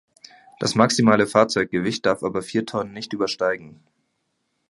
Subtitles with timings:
[0.59, 3.83] Das maximale Fahrzeuggewicht darf aber vier Tonnen nicht übersteigen.